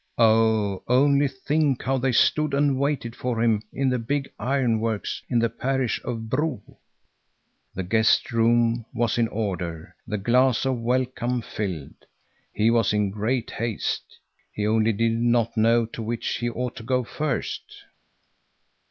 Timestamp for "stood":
2.11-2.55